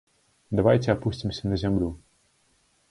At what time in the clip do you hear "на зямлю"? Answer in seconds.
1.53-1.89